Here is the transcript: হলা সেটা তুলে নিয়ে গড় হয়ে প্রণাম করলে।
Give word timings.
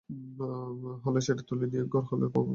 হলা 1.03 1.19
সেটা 1.21 1.43
তুলে 1.49 1.65
নিয়ে 1.67 1.83
গড় 1.83 2.05
হয়ে 2.09 2.27
প্রণাম 2.33 2.33
করলে। 2.35 2.49